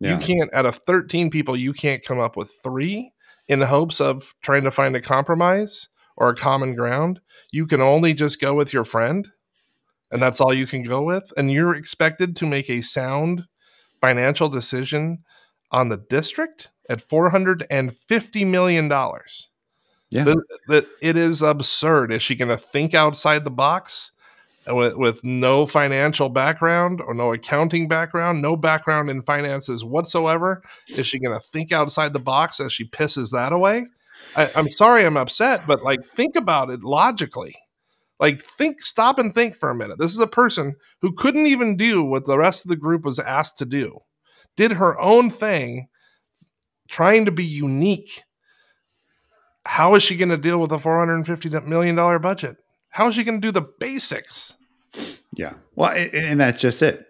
[0.00, 0.14] Yeah.
[0.14, 3.12] you can't out of 13 people you can't come up with three
[3.48, 7.20] in the hopes of trying to find a compromise or a common ground.
[7.52, 9.28] You can only just go with your friend
[10.10, 13.44] and that's all you can go with and you're expected to make a sound
[14.00, 15.18] financial decision
[15.70, 18.88] on the district at $450 million.
[20.10, 20.24] Yeah.
[20.24, 22.12] That, that it is absurd.
[22.12, 24.12] Is she going to think outside the box
[24.66, 30.62] with, with no financial background or no accounting background, no background in finances whatsoever?
[30.88, 33.86] Is she going to think outside the box as she pisses that away?
[34.36, 37.54] I, I'm sorry I'm upset, but like think about it logically.
[38.20, 39.98] Like think stop and think for a minute.
[39.98, 43.18] This is a person who couldn't even do what the rest of the group was
[43.18, 43.98] asked to do.
[44.56, 45.88] Did her own thing
[46.88, 48.22] trying to be unique.
[49.66, 52.56] How is she going to deal with a $450 million budget?
[52.90, 54.54] How is she going to do the basics?
[55.36, 55.54] Yeah.
[55.74, 57.04] Well, and that's just it,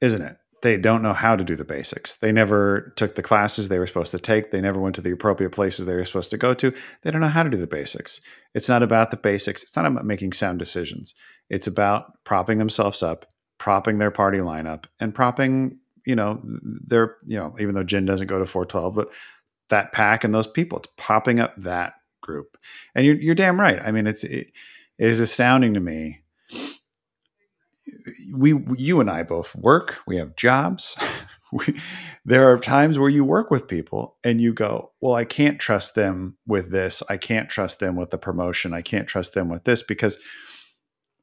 [0.00, 0.36] isn't it?
[0.62, 2.16] They don't know how to do the basics.
[2.16, 4.50] They never took the classes they were supposed to take.
[4.50, 6.72] They never went to the appropriate places they were supposed to go to.
[7.02, 8.20] They don't know how to do the basics.
[8.54, 9.62] It's not about the basics.
[9.62, 11.14] It's not about making sound decisions.
[11.48, 13.26] It's about propping themselves up,
[13.58, 18.26] propping their party lineup, and propping you know, they're, you know, even though Jen doesn't
[18.26, 19.08] go to 412, but
[19.68, 22.56] that PAC and those people, it's popping up that group.
[22.94, 23.80] And you're, you're damn right.
[23.82, 24.48] I mean, it's, it,
[24.98, 26.22] it is astounding to me.
[28.36, 30.98] We, you and I both work, we have jobs.
[31.52, 31.80] we,
[32.24, 35.94] there are times where you work with people and you go, well, I can't trust
[35.94, 37.02] them with this.
[37.08, 38.74] I can't trust them with the promotion.
[38.74, 40.18] I can't trust them with this because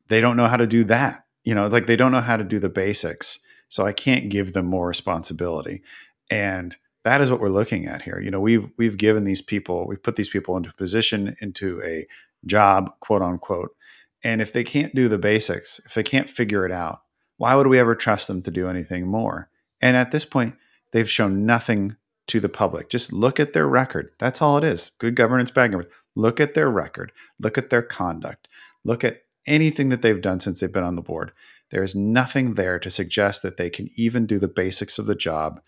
[0.07, 1.25] they don't know how to do that.
[1.43, 4.53] You know, like they don't know how to do the basics so I can't give
[4.53, 5.81] them more responsibility.
[6.29, 8.19] And that is what we're looking at here.
[8.19, 11.81] You know, we've we've given these people, we've put these people into a position, into
[11.83, 12.07] a
[12.45, 13.75] job, quote unquote.
[14.23, 17.01] And if they can't do the basics, if they can't figure it out,
[17.37, 19.49] why would we ever trust them to do anything more?
[19.81, 20.55] And at this point,
[20.93, 21.95] they've shown nothing
[22.27, 22.89] to the public.
[22.89, 24.09] Just look at their record.
[24.17, 24.91] That's all it is.
[24.97, 25.93] Good governance, bad governance.
[26.15, 27.11] Look at their record.
[27.39, 28.47] Look at their conduct.
[28.83, 31.33] Look at anything that they've done since they've been on the board.
[31.71, 35.15] There is nothing there to suggest that they can even do the basics of the
[35.15, 35.61] job,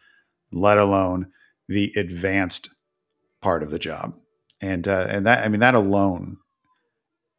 [0.52, 1.32] let alone
[1.68, 2.76] the advanced
[3.42, 4.14] part of the job.
[4.62, 6.38] And uh, and that I mean that alone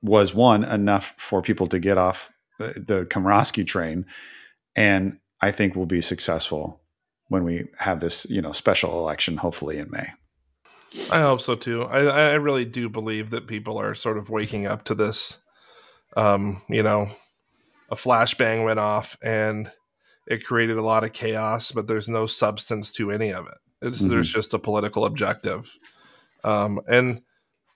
[0.02, 4.06] was one enough for people to get off the, the train,
[4.76, 6.80] and I think we'll be successful
[7.26, 10.10] when we have this you know special election, hopefully in May.
[11.12, 11.82] I hope so too.
[11.82, 15.38] I, I really do believe that people are sort of waking up to this.
[16.16, 17.10] Um, you know,
[17.88, 19.70] a flashbang went off and
[20.26, 23.58] it created a lot of chaos, but there's no substance to any of it.
[23.80, 24.10] It's mm-hmm.
[24.10, 25.78] there's just a political objective.
[26.44, 27.22] Um, and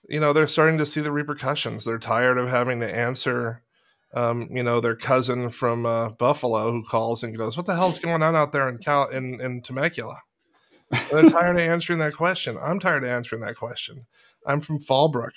[0.09, 1.85] you know, they're starting to see the repercussions.
[1.85, 3.63] They're tired of having to answer
[4.13, 7.99] um, you know, their cousin from uh, Buffalo who calls and goes, "What the hell's
[7.99, 10.21] going on out there in Cal in, in Temecula?"
[11.11, 12.57] they're tired of answering that question.
[12.61, 14.05] I'm tired of answering that question.
[14.45, 15.31] I'm from Fallbrook.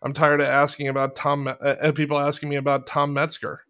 [0.00, 3.60] I'm tired of asking about Tom, uh, people asking me about Tom Metzger.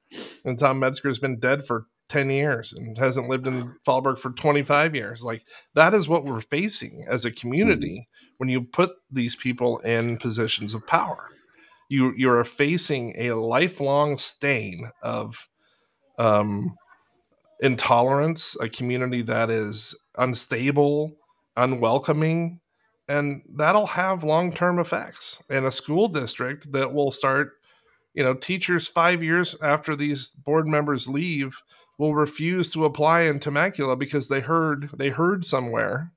[0.45, 4.95] And Tom Metzger's been dead for 10 years and hasn't lived in Fallbrook for 25
[4.95, 5.23] years.
[5.23, 8.35] Like that is what we're facing as a community mm-hmm.
[8.37, 11.31] when you put these people in positions of power.
[11.89, 15.49] You you're facing a lifelong stain of
[16.19, 16.77] um,
[17.61, 21.17] intolerance, a community that is unstable,
[21.57, 22.61] unwelcoming,
[23.09, 27.53] and that'll have long-term effects in a school district that will start
[28.15, 31.61] you know teachers 5 years after these board members leave
[31.99, 36.11] will refuse to apply in Temecula because they heard they heard somewhere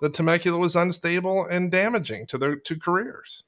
[0.00, 3.44] that Temecula was unstable and damaging to their to careers.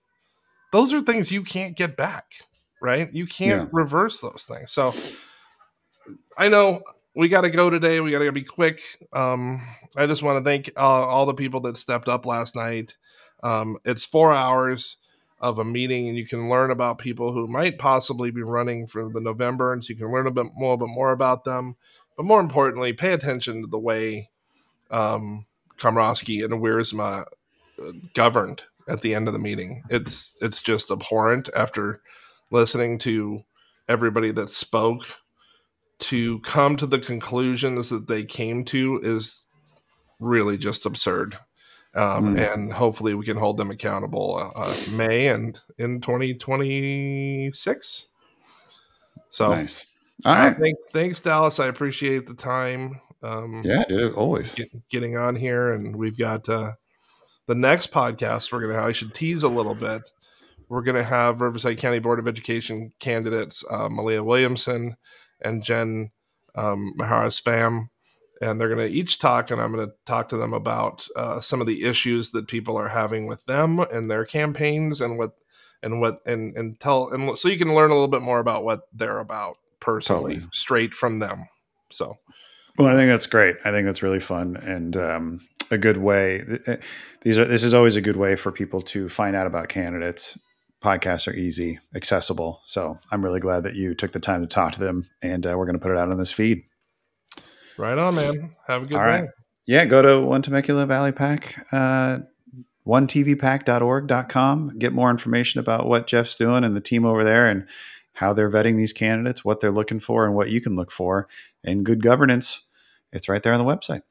[0.72, 2.34] Those are things you can't get back,
[2.80, 3.12] right?
[3.12, 3.68] You can't yeah.
[3.72, 4.70] reverse those things.
[4.70, 4.94] So
[6.36, 6.82] I know
[7.14, 8.00] we got to go today.
[8.00, 8.80] We got to be quick.
[9.12, 9.66] Um,
[9.96, 12.96] I just want to thank uh, all the people that stepped up last night.
[13.42, 14.96] Um, it's four hours
[15.43, 19.11] of a meeting, and you can learn about people who might possibly be running for
[19.11, 21.76] the November, and so you can learn a bit more, a bit more about them.
[22.16, 24.30] But more importantly, pay attention to the way
[24.90, 25.47] um,
[25.78, 27.26] Komrosky and Wiersma
[27.82, 29.82] uh, governed at the end of the meeting.
[29.90, 32.01] It's it's just abhorrent after
[32.51, 33.43] listening to
[33.88, 35.05] everybody that spoke
[35.99, 39.47] to come to the conclusions that they came to is
[40.20, 41.36] really just absurd.
[41.95, 42.55] Um, mm.
[42.55, 48.07] And hopefully, we can hold them accountable uh, uh, May and in 2026.
[49.28, 49.86] So, nice.
[50.24, 50.57] All right.
[50.57, 51.61] Thanks, thanks, Dallas.
[51.61, 53.01] I appreciate the time.
[53.22, 56.72] Um, yeah, dude, always get, getting on here, and we've got uh,
[57.47, 58.84] the next podcast we're gonna have.
[58.84, 60.11] I should tease a little bit.
[60.68, 64.97] We're gonna have Riverside County Board of Education candidates uh, Malia Williamson
[65.40, 66.11] and Jen
[66.55, 67.88] um, Maharas Pham.
[68.43, 71.40] And they're going to each talk, and I'm going to talk to them about uh,
[71.40, 75.32] some of the issues that people are having with them and their campaigns, and what
[75.82, 78.64] and what and and tell and so you can learn a little bit more about
[78.64, 80.51] what they're about personally, totally.
[80.53, 81.49] straight from them.
[81.90, 82.18] So,
[82.78, 83.57] well, I think that's great.
[83.64, 86.43] I think that's really fun and um, a good way.
[86.66, 86.76] Eh,
[87.22, 90.36] these are this is always a good way for people to find out about candidates
[90.82, 92.61] podcasts are easy, accessible.
[92.64, 95.55] So I'm really glad that you took the time to talk to them, and uh,
[95.57, 96.64] we're going to put it out on this feed.
[97.82, 98.54] Right on, man.
[98.68, 99.22] Have a good All day.
[99.22, 99.28] Right.
[99.66, 102.20] Yeah, go to One Temecula Valley PAC, uh,
[102.86, 104.78] onetvpack.org.com.
[104.78, 107.66] Get more information about what Jeff's doing and the team over there and
[108.12, 111.26] how they're vetting these candidates, what they're looking for, and what you can look for.
[111.64, 112.68] And good governance,
[113.12, 114.02] it's right there on the website.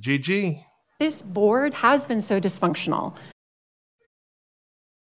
[0.00, 0.64] GG.
[0.98, 3.14] This board has been so dysfunctional